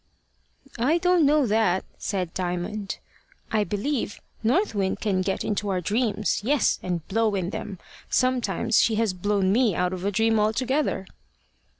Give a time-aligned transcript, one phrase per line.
[0.79, 2.97] "I don't know that," said Diamond.
[3.51, 7.77] "I believe North Wind can get into our dreams yes, and blow in them.
[8.09, 11.05] Sometimes she has blown me out of a dream altogether."